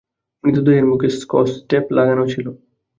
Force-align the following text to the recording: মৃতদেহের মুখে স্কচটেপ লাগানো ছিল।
মৃতদেহের 0.43 0.85
মুখে 0.85 1.07
স্কচটেপ 1.17 1.85
লাগানো 1.97 2.23
ছিল। 2.27 2.45